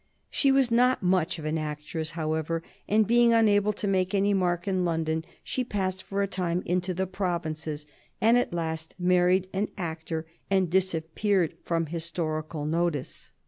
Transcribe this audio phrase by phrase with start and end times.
[0.31, 4.67] She was not much of an actress, however, and, being unable to make any mark
[4.67, 7.85] in London, she passed for a time into the provinces,
[8.19, 13.31] and at last married an actor and disappeared from historical notice.